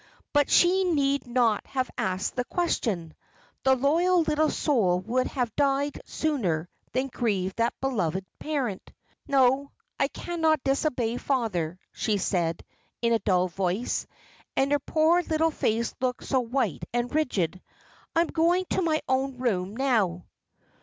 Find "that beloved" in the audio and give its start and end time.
7.57-8.25